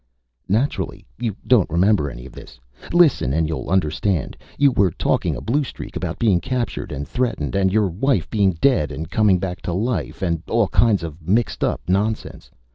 [0.49, 2.59] "Naturally you don't remember any of this.
[2.91, 4.35] Listen and you'll understand.
[4.57, 8.53] You were talking a blue streak about being captured and threatened, and your wife being
[8.59, 12.49] dead and coming back to life, and all kinds of mixed up nonsense.